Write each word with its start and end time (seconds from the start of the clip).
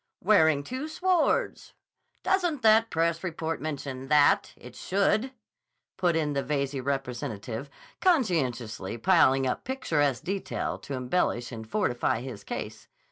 "Wearing 0.23 0.63
two 0.63 0.87
swords. 0.87 1.73
Doesn't 2.23 2.63
the 2.63 2.87
press 2.89 3.23
report 3.23 3.61
mention 3.61 4.07
that? 4.07 4.51
It 4.57 4.75
should," 4.75 5.31
put 5.95 6.15
in 6.15 6.33
the 6.33 6.41
Veyze 6.41 6.73
representative 6.83 7.69
conscientiously 7.99 8.97
piling 8.97 9.45
up 9.45 9.63
picturesque 9.63 10.23
detail 10.23 10.79
to 10.79 10.95
embellish 10.95 11.51
and 11.51 11.69
fortify 11.69 12.21
his 12.21 12.43
case. 12.43 12.87